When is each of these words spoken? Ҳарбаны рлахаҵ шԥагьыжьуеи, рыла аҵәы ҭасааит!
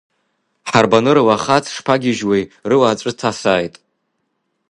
Ҳарбаны 0.69 1.11
рлахаҵ 1.17 1.65
шԥагьыжьуеи, 1.75 2.43
рыла 2.69 2.87
аҵәы 2.89 3.11
ҭасааит! 3.19 3.75